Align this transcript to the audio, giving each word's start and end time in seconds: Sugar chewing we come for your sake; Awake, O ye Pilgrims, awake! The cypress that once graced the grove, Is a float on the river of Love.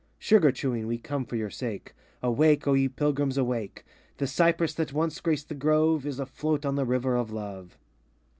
Sugar 0.17 0.51
chewing 0.51 0.87
we 0.87 0.97
come 0.97 1.25
for 1.25 1.35
your 1.35 1.51
sake; 1.51 1.93
Awake, 2.23 2.65
O 2.67 2.73
ye 2.73 2.87
Pilgrims, 2.87 3.37
awake! 3.37 3.85
The 4.17 4.25
cypress 4.25 4.73
that 4.73 4.93
once 4.93 5.19
graced 5.21 5.47
the 5.47 5.53
grove, 5.53 6.07
Is 6.07 6.19
a 6.19 6.25
float 6.25 6.65
on 6.65 6.73
the 6.73 6.85
river 6.85 7.15
of 7.15 7.29
Love. 7.29 7.77